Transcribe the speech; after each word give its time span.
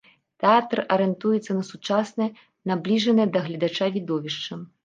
Тэатр 0.43 0.79
арыентуецца 0.95 1.57
на 1.59 1.63
сучаснае, 1.71 2.29
набліжанае 2.73 3.27
да 3.37 3.47
гледача 3.49 3.93
відовішча. 4.01 4.63